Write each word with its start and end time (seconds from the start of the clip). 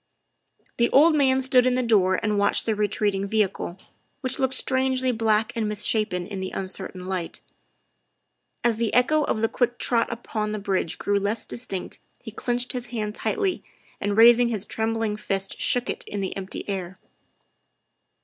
The 0.77 0.89
old 0.89 1.13
man 1.13 1.41
stood 1.41 1.67
in 1.67 1.75
the 1.75 1.83
door 1.83 2.19
and 2.23 2.39
watched 2.39 2.65
the 2.65 2.73
re 2.73 2.87
treating 2.87 3.27
vehicle, 3.27 3.77
which 4.21 4.39
looked 4.39 4.55
strangely 4.55 5.11
black 5.11 5.55
and 5.55 5.69
mis 5.69 5.85
shapen 5.85 6.25
in 6.25 6.39
the 6.39 6.49
uncertain 6.49 7.05
light. 7.05 7.39
As 8.63 8.77
the 8.77 8.91
echo 8.95 9.23
of 9.25 9.41
the 9.43 9.47
quick 9.47 9.77
trot 9.77 10.11
upon 10.11 10.53
the 10.53 10.57
bridge 10.57 10.97
grew 10.97 11.19
less 11.19 11.45
distinct 11.45 11.99
he 12.19 12.31
clinched 12.31 12.73
his 12.73 12.87
hand 12.87 13.13
tightly, 13.13 13.63
and 13.99 14.17
raising 14.17 14.49
his 14.49 14.65
trembling 14.65 15.17
fist 15.17 15.61
shook 15.61 15.87
it 15.87 16.03
in 16.07 16.19
the 16.19 16.35
empty 16.35 16.67
air. 16.67 16.97